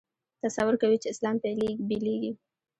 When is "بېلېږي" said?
1.87-2.31